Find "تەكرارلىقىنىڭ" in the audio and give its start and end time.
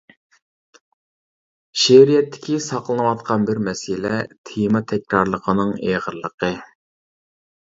4.95-5.77